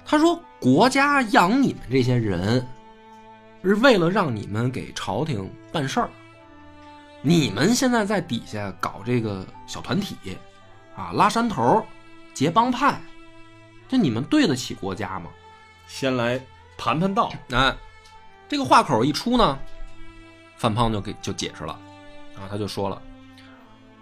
[0.05, 2.67] 他说：“国家养你们这些人，
[3.63, 6.11] 是为了让你们给朝廷办事儿。
[7.23, 10.37] 你们现在在底下搞这个小团体，
[10.95, 11.83] 啊，拉山头，
[12.35, 13.01] 结帮派，
[13.89, 15.31] 这你们对得起国家吗？
[15.87, 16.39] 先来
[16.77, 17.75] 盘盘道，哎，
[18.47, 19.59] 这个话口一出呢，
[20.59, 21.73] 范胖就给就解释了，
[22.37, 23.01] 啊，他就说了，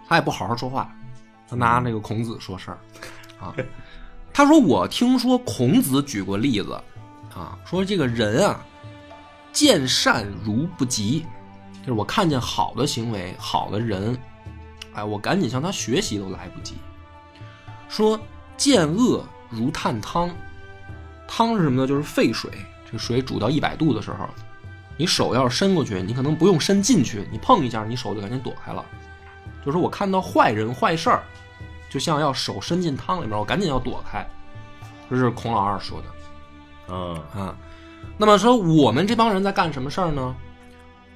[0.05, 0.93] 他也不好好说话，
[1.49, 2.77] 他拿那个孔子说事儿，
[3.39, 3.53] 啊，
[4.33, 6.73] 他说我听说孔子举过例子，
[7.35, 8.59] 啊，说这个人啊，
[9.51, 11.25] 见善如不及，
[11.81, 14.17] 就是我看见好的行为、好的人，
[14.93, 16.75] 哎，我赶紧向他学习都来不及。
[17.87, 18.19] 说
[18.57, 20.29] 见恶如探汤，
[21.27, 21.87] 汤是什么呢？
[21.87, 22.49] 就是沸水，
[22.91, 24.27] 这水煮到一百度的时候，
[24.97, 28.83] 你手要是伸过去，你可能不用伸进去，你碰一下，你手就赶紧躲开了。
[29.65, 31.23] 就是我看到坏人坏事儿，
[31.89, 34.25] 就像要手伸进汤里面，我赶紧要躲开。
[35.09, 36.07] 这是孔老二说的。
[36.89, 37.55] 嗯啊。
[38.17, 40.35] 那么说，我们这帮人在干什么事儿呢？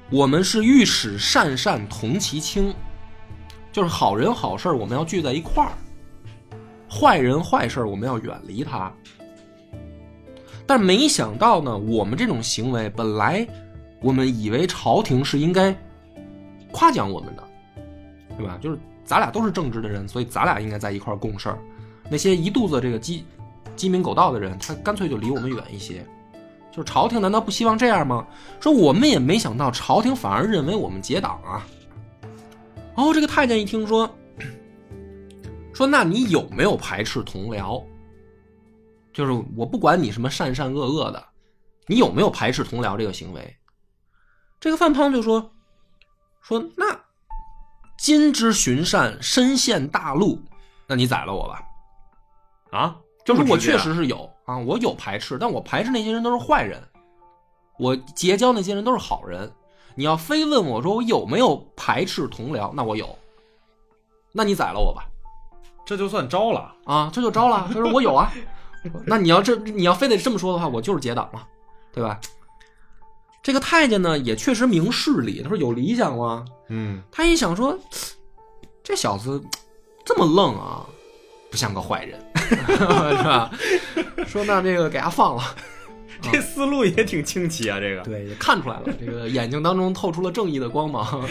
[0.09, 2.73] 我们是欲使善善同其轻，
[3.73, 5.73] 就是好人好事儿我们要聚在一块儿，
[6.89, 8.91] 坏人坏事儿我们要远离他。
[10.65, 13.45] 但没想到呢，我们这种行为本来
[14.01, 15.75] 我们以为朝廷是应该
[16.71, 17.43] 夸奖我们的，
[18.37, 18.57] 对吧？
[18.61, 21.59] 就是咱俩都是正直的人，所以咱俩应该在一块共事儿。
[22.09, 23.25] 那些一肚子这个鸡
[23.75, 26.05] 鸡鸣狗盗的人，他干脆就离我们远一些。
[26.71, 28.27] 就是朝廷难道不希望这样吗？
[28.59, 31.65] 说我们也没想到，朝廷反而认为我们结党啊。
[32.95, 34.09] 哦，这个太监一听说，
[35.73, 37.83] 说那你有没有排斥同僚？
[39.11, 41.23] 就是我不管你什么善善恶恶的，
[41.87, 43.55] 你有没有排斥同僚这个行为？
[44.59, 45.51] 这个范滂就说
[46.41, 46.96] 说那
[47.97, 50.39] 今之寻善，身陷大路，
[50.87, 51.61] 那你宰了我吧。
[52.71, 56.81] 啊，就是我确实是有啊，我有排斥，但我排斥那些人都是坏人，
[57.79, 59.51] 我结交那些人都是好人。
[59.95, 63.17] 你要非问我说我有没有排斥同僚，那我有，
[64.31, 65.07] 那你宰了我吧。
[65.85, 66.75] 这就算招了。
[66.85, 68.31] 啊，这就招了，他说我有啊。
[69.05, 71.47] 那你要这你要非得这么说的话，我就是结党了，
[71.91, 72.19] 对吧？
[73.47, 76.43] 这个太监呢，也确实明事理，他说有理想吗？
[76.67, 77.79] 嗯，他一想说，
[78.83, 79.41] 这小子
[80.05, 80.85] 这么愣啊，
[81.49, 82.75] 不像个坏人， 是
[83.23, 83.49] 吧？
[84.27, 85.55] 说那这个给他放了，
[86.21, 88.01] 这思路也挺清奇啊，这个。
[88.01, 91.25] 对，也看出来了，这个眼睛当中透出了正义的光芒。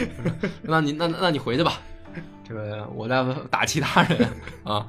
[0.63, 1.83] 那你那那你回去吧，
[2.49, 4.27] 这个我再打其他人
[4.65, 4.87] 啊。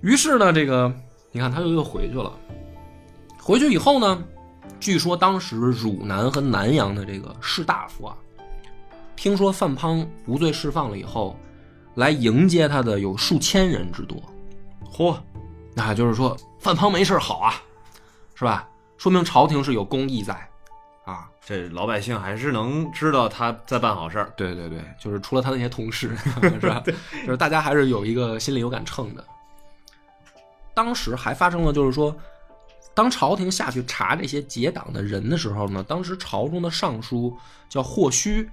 [0.00, 0.90] 于是呢，这个
[1.30, 2.32] 你看他就又回去了。
[3.38, 4.24] 回去以后呢，
[4.78, 8.16] 据说当时汝南和南阳的这个士大夫啊，
[9.16, 11.36] 听说范滂无罪释放了以后，
[11.94, 14.22] 来迎接他的有数千人之多。
[14.92, 15.16] 嚯，
[15.74, 17.54] 那就是说范滂没事好啊，
[18.34, 18.68] 是吧？
[18.98, 20.34] 说明朝廷是有公义在
[21.04, 21.28] 啊。
[21.44, 24.32] 这老百姓还是能知道他在办好事儿。
[24.36, 26.16] 对对对，就是除了他那些同事，
[26.60, 26.82] 是吧？
[26.84, 29.24] 就是大家还是有一个心里有杆秤的。
[30.74, 32.14] 当时还发生了，就是说，
[32.96, 37.36] 当朝廷下去查这些结党的人的时候呢，当时朝中的尚书
[37.68, 38.48] 叫霍须，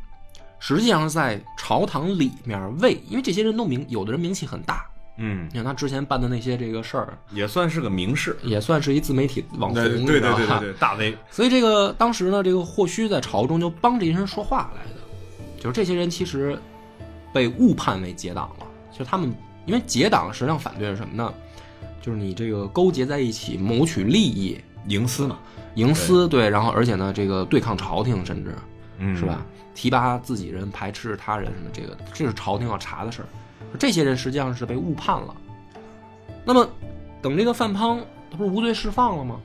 [0.59, 8.37] 实际上是在朝堂里面为，因为这些人都名，有的人名气很大，嗯，你看他之前办的那些这个事儿，也算是个名士。
[8.43, 11.17] 也算是一自媒体网红，对对对对对对，大 V。
[11.31, 14.99] 所以这个当时呢，这个霍须在朝中就帮这些人说话来的，
[15.57, 16.59] 就是这些人其实
[17.31, 18.67] 被误判为结党了。
[18.91, 19.33] 就是他们
[19.65, 21.33] 因为结党实际上反对是什么呢？
[22.03, 25.39] 就是你这个勾结在一起谋取利益、营私嘛，
[25.75, 28.53] 营私，对，然后而且呢，这个对抗朝廷，甚至
[28.97, 29.41] 嗯是吧？？
[29.73, 33.27] 提拔自己人，排斥他人什么，这个这是朝廷要查的事儿。
[33.79, 35.33] 这些人实际上是被误判了。
[36.43, 36.67] 那么，
[37.21, 39.39] 等这个范滂他不是无罪释放了吗？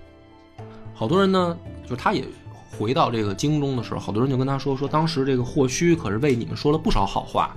[0.92, 1.56] 好多人呢，
[1.88, 2.24] 就他也
[2.76, 7.56] 回到这个京中的时候，好多人就跟他说说，当时这个霍须可是为你们说了不少好话，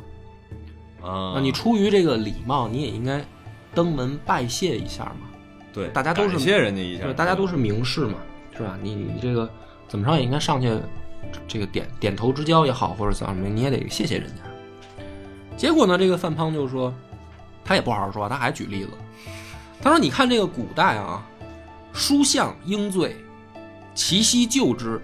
[1.02, 3.26] 啊，那你出于这个礼貌，你也应该
[3.74, 5.28] 登门拜谢一下嘛。
[5.74, 8.16] 对大家都是感谢人家一下，对，大家都是名士嘛，
[8.56, 8.78] 是吧？
[8.82, 9.50] 你你这个
[9.88, 10.70] 怎么着也应该上去，
[11.48, 14.44] 这个点点头之交也好，或者怎么，你也得谢谢人家。
[15.56, 16.94] 结果呢，这个范滂就说，
[17.64, 18.90] 他也不好好说，他还举例子。
[19.82, 21.26] 他说：“你看这个古代啊，
[21.92, 23.16] 书相应罪，
[23.96, 25.02] 齐奚救之。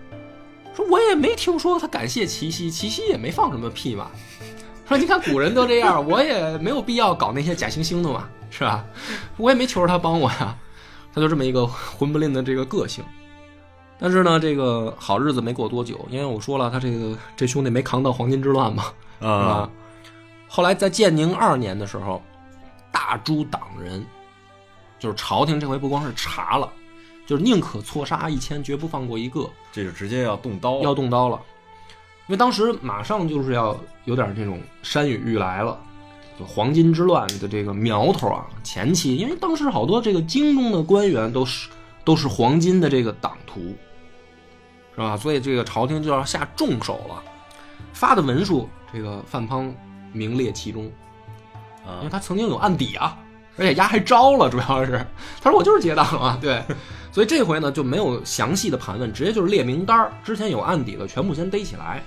[0.75, 4.11] 说我也没听说他感谢齐奚，齐奚也没放什么屁嘛。
[4.87, 8.85] 说你看古人都这样，我也没有必要搞那些假惺惺的嘛，是吧？
[9.37, 10.55] 我也没求着他帮我呀。
[11.13, 13.03] 他就这么一个混不吝的这个个性。
[13.99, 18.83] 但是呢，这个好日子没过多久，因为我说了，他这个这兄弟没扛到黄巾之乱嘛，
[19.19, 19.67] 啊，？
[20.47, 22.21] 后来在建宁二年的时候，
[22.91, 24.05] 大诛党人，
[24.99, 26.71] 就是朝廷这回不光是查了，
[27.25, 31.41] 就是宁可错杀一千，绝不放过一个，这就直接要动刀，要动刀了。
[32.27, 35.79] 因为当时马上就是要有点这种山雨欲来了，
[36.37, 41.69] 就黄巾之乱的这个苗头啊，前期，因为当时好多这个京中的官员都是
[42.05, 43.75] 都是黄巾的这个党徒，
[44.93, 45.17] 是吧？
[45.17, 47.23] 所以这个朝廷就要下重手了。
[47.91, 49.73] 发的文书，这个范滂
[50.13, 53.17] 名列其中，因为啊，他曾经有案底啊，
[53.57, 55.03] 而且丫还招了，主要是
[55.41, 56.63] 他说我就是结党啊，对，
[57.11, 62.03] 所以这回呢就没有详细的盘问，直接就是列名单儿之前有案底的全部先逮起来。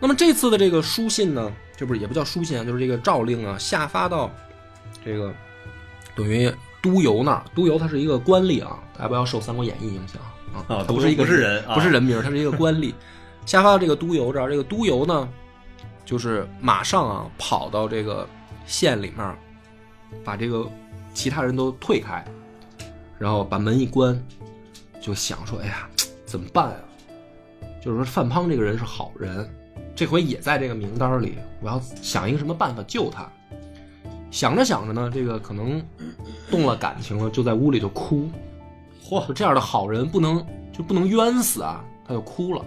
[0.00, 4.30] 那么这次的这个书信呢，这不是也不叫书信啊，就是这个诏令啊，下发到
[5.02, 5.32] 这个
[6.14, 10.20] 等于都邮那儿，都邮它是一个官吏啊，大家不要受《三国演义》影响
[10.52, 12.92] 啊，啊它不是一个不是人啊不是人名，他是一个官吏，
[13.46, 15.26] 下发到这个都邮这儿，这个都邮呢，
[16.04, 18.28] 就是马上啊跑到这个
[18.66, 19.34] 县里面，
[20.22, 20.70] 把这个
[21.14, 22.22] 其他人都退开，
[23.18, 24.22] 然后把门一关，
[25.00, 25.88] 就想说，哎呀，
[26.26, 26.76] 怎么办啊？
[27.82, 29.48] 就是说范滂这个人是好人，
[29.94, 33.28] 这回也在这个名单里，我要想一个什么办法救他。
[34.30, 35.82] 想着想着呢，这个可能
[36.50, 38.30] 动了感情了，就在屋里就哭。
[39.04, 41.84] 嚯，这样的好人不能就不能冤死啊！
[42.06, 42.64] 他就哭了。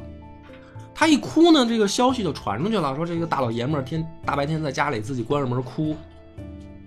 [0.94, 5.96] 他一哭呢，这个消息就传出去了，说这个大老爷们儿天大白天在家里自己关着门哭，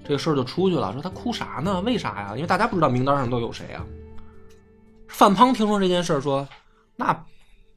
[0.04, 0.92] 这个事儿就出去了。
[0.92, 1.80] 说他哭啥呢？
[1.80, 2.32] 为啥呀？
[2.36, 3.84] 因为大家不知道名单上都有谁啊。
[5.08, 6.46] 范滂听说这件事儿，说
[6.96, 7.24] 那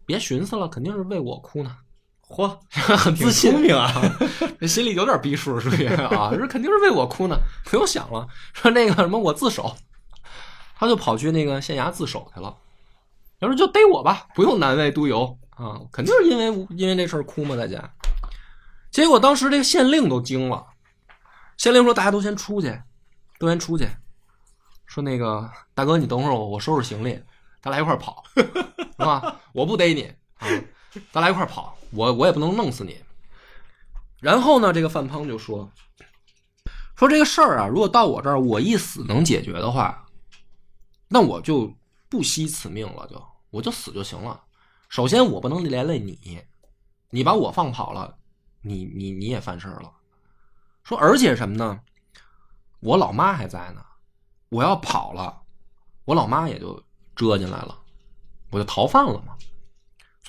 [0.06, 1.76] 别寻思了，肯定是为我哭呢。
[2.30, 2.56] 嚯，
[2.96, 3.92] 很自信聪明啊！
[4.62, 8.28] 这 心里有点逼数，属于啊，这肯定是为我哭呢， 不用想了。
[8.54, 9.76] 说那个什么，我自首，
[10.78, 12.56] 他就跑去那个县衙自首去了。
[13.40, 17.90] 要说就逮我吧，不用难为督邮啊，肯定是因为因为这事儿哭嘛，大家。
[18.92, 20.66] 结果当时这个县令都惊了，
[21.58, 22.80] 县令说：“大家都先出去，
[23.40, 23.90] 都先出去。”
[24.86, 27.22] 说那个大哥，你等会儿我，我收拾行李，
[27.62, 28.44] 咱俩一块儿跑，是
[28.98, 29.40] 吧？
[29.54, 30.04] 我不逮你
[30.38, 30.48] 啊，
[31.12, 33.02] 咱俩一块儿跑，我我也不能弄死你。
[34.20, 35.72] 然后呢，这个范滂就说
[36.96, 40.06] ：“说这个事儿啊，如果到我这儿，我一死能解决的话，
[41.08, 41.74] 那我就
[42.10, 44.44] 不惜此命了，就我就死就行了。
[44.90, 46.42] 首先，我不能连累你，
[47.10, 48.18] 你把我放跑了，
[48.62, 49.92] 你你你也犯事儿了。
[50.84, 51.80] 说而且什么呢？
[52.82, 53.82] 我老妈还在呢，
[54.50, 55.42] 我要跑了，
[56.06, 56.84] 我老妈也就
[57.16, 57.78] 折进来了，
[58.52, 59.38] 我就逃犯了嘛。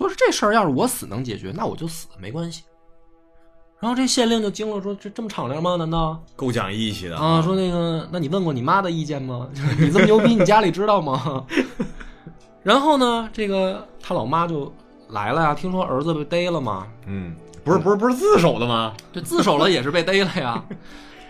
[0.00, 2.64] 所以说这事儿要是我死能解决，那我就死没关系。”
[3.78, 5.76] 然后这县令就惊了，说：“这这么敞亮吗？
[5.76, 7.42] 难道够讲义气的啊？
[7.42, 9.46] 说那个，那你问过你妈的意见吗？
[9.78, 11.44] 你这么牛逼，你家里知道吗？”
[12.64, 14.72] 然后呢，这个他老妈就
[15.10, 18.94] 来了呀，听说儿子被逮了吗，嗯，不是不是不是自首的吗？
[19.12, 20.64] 这自首了也是被逮了呀，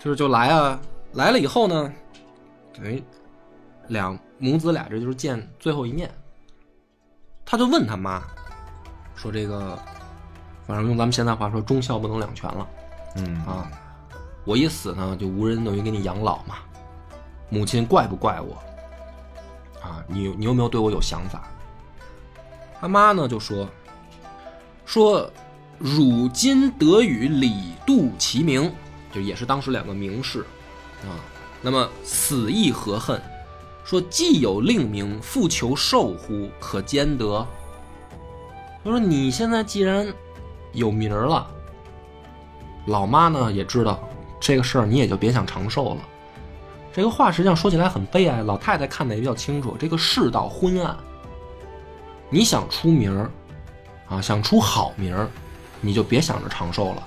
[0.00, 0.80] 就是就来啊，
[1.14, 1.92] 来了以后呢，
[2.72, 3.02] 等于
[3.88, 6.08] 两母子俩这就是见最后一面。
[7.44, 8.22] 他就问他妈
[9.20, 9.78] 说：“这个。”
[10.66, 12.68] 反正用咱们现在话说，忠孝不能两全了，
[13.16, 13.68] 嗯啊，
[14.44, 16.56] 我一死呢，就无人等于给你养老嘛。
[17.48, 18.54] 母亲怪不怪我？
[19.82, 21.48] 啊，你你有没有对我有想法？
[22.80, 23.66] 他妈呢就说
[24.86, 25.28] 说，
[25.78, 28.72] 汝今得与李杜齐名，
[29.12, 30.42] 就也是当时两个名士
[31.02, 31.18] 啊。
[31.60, 33.20] 那么死亦何恨？
[33.84, 36.48] 说既有令名，复求寿乎？
[36.60, 37.44] 可兼得？
[38.82, 40.06] 他说你现在既然
[40.72, 41.46] 有名儿了，
[42.86, 44.00] 老妈呢也知道
[44.40, 46.00] 这个事儿，你也就别想长寿了。
[46.92, 49.76] 这个话实际上说起来很悲哀，老太太看的也比较清楚。
[49.78, 50.96] 这个世道昏暗，
[52.30, 53.30] 你想出名儿
[54.08, 55.28] 啊，想出好名儿，
[55.80, 57.02] 你就别想着长寿了，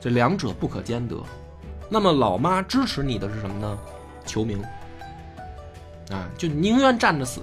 [0.00, 1.16] 这两者不可兼得。
[1.88, 3.78] 那么老妈支持你的是什么呢？
[4.24, 4.62] 求名
[6.10, 7.40] 啊，就宁愿站着死，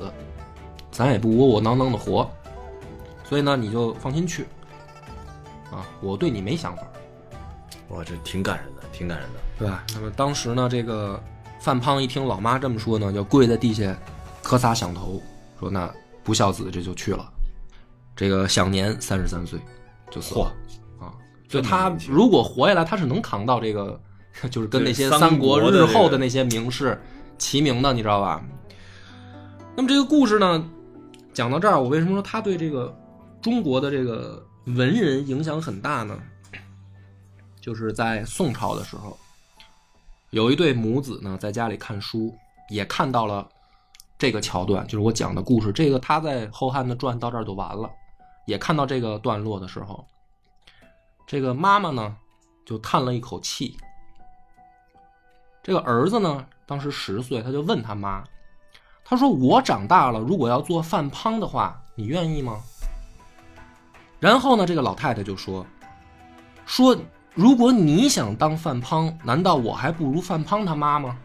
[0.90, 2.30] 咱也不窝窝囊囊的活。
[3.32, 4.46] 所以呢，你就放心去。
[5.72, 6.84] 啊，我对你没想法，
[7.88, 9.86] 哇，这挺感人的，挺感人的，对吧？
[9.96, 11.18] 那么当时呢，这个
[11.62, 13.98] 范胖一听老妈这么说呢，就跪在地下
[14.44, 15.22] 磕仨响头，
[15.62, 15.90] 说：“那
[16.26, 17.26] 不孝子这就去了。”
[18.18, 19.58] 这个享年三十三岁
[20.10, 20.54] 就死了
[21.00, 21.16] 啊！
[21.48, 23.98] 就他如果活下来，他是能扛到这个，
[24.52, 27.02] 就是跟那些三国日后的那些名士
[27.38, 28.44] 齐名的，你知道吧？
[29.74, 30.70] 那么这个故事呢，
[31.34, 32.94] 讲到这儿，我为什么说他对这个
[33.42, 34.48] 中国的这个？
[34.66, 36.22] 文人影响很大呢，
[37.60, 39.18] 就是在宋朝的时候，
[40.30, 42.32] 有一对母子呢，在家里看书，
[42.70, 43.50] 也看到了
[44.20, 45.72] 这个桥段，就是我讲的故事。
[45.72, 47.90] 这个他在《后汉的传》到这儿就完了，
[48.46, 50.06] 也看到这个段落的时候，
[51.26, 52.16] 这个妈妈呢
[52.64, 53.76] 就叹了一口气。
[55.64, 58.24] 这个儿子呢，当时十岁，他就问他妈，
[59.04, 62.62] 他说：“我长大了，如果要做范滂的话，你愿意吗？”
[64.22, 65.66] 然后呢，这个老太太就说
[66.66, 66.96] ：“说
[67.34, 71.18] 如果你想当范滂，难道我还不如范滂他妈吗？”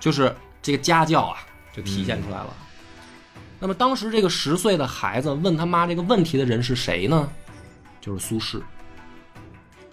[0.00, 1.38] 就是这个家教啊，
[1.72, 2.48] 就体现出来了。
[3.60, 7.30] 那么当时这个十岁的孩子问他妈这个问题的人是谁呢？
[8.00, 8.60] 就是苏轼。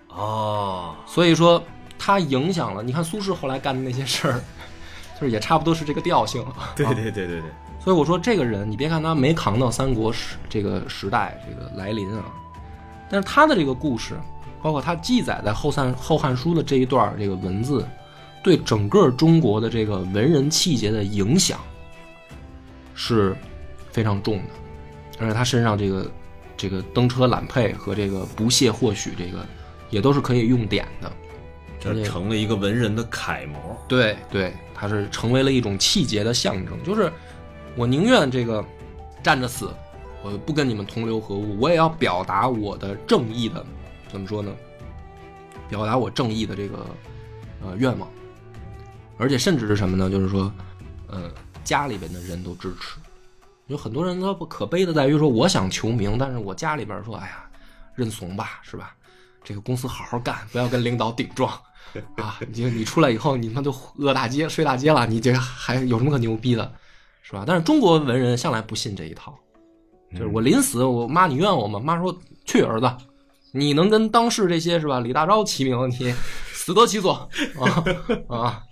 [0.08, 1.64] 哦，所以说
[2.00, 2.82] 他影响了。
[2.82, 4.42] 你看苏轼后来干的那些事儿，
[5.22, 6.44] 就是也差不多是这个调性。
[6.76, 7.44] 对对对对对。
[7.82, 12.26] 所以我说这个人，你别看他没扛到三国时这个时代这个来临啊，
[13.10, 14.16] 但是他的这个故事，
[14.62, 17.88] 包括他记载在《后汉后汉书》的这一段这个文字，
[18.44, 21.58] 对整个中国的这个文人气节的影响
[22.94, 23.34] 是
[23.92, 24.50] 非常重的。
[25.18, 26.12] 而且他身上这个
[26.58, 29.46] 这个登车揽佩和这个不屑或许，这个
[29.90, 31.10] 也都是可以用典的。
[31.80, 33.58] 这成了一个文人的楷模。
[33.88, 37.10] 对对，他是成为了一种气节的象征，就是。
[37.80, 38.62] 我宁愿这个
[39.24, 39.74] 站着死，
[40.22, 43.66] 我不跟你们同流合污，我也要表达我的正义的，
[44.12, 44.54] 怎么说呢？
[45.70, 46.86] 表达我正义的这个
[47.64, 48.06] 呃愿望，
[49.18, 50.10] 而且甚至是什么呢？
[50.10, 50.52] 就是说，
[51.08, 51.32] 呃，
[51.64, 53.00] 家里边的人都支持。
[53.68, 57.50] 有很多人他不可悲的在于说，我想求名，但是我家里边说，哎呀，
[57.96, 58.94] 认怂吧，是吧？
[59.42, 61.50] 这个公司好好干，不要跟领导顶撞
[62.18, 62.38] 啊！
[62.52, 66.74] 你你出来以后，你他妈就饿大街、睡大街了，你这还有什么可牛逼的，
[67.30, 67.44] 是吧？
[67.46, 69.38] 但是中国文人向来不信这一套，
[70.14, 71.80] 就是我临死，我妈你怨我吗？
[71.80, 72.92] 妈说去儿子，
[73.52, 75.00] 你能跟当世这些是吧？
[75.00, 76.12] 李大钊齐名，你
[76.54, 77.14] 死得其所
[77.60, 77.86] 啊
[78.36, 78.64] 啊！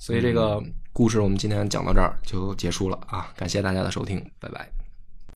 [0.00, 0.62] 所以这个
[0.94, 3.30] 故事我们今天讲到这儿就结束了啊！
[3.36, 4.79] 感谢大家的收听，拜拜。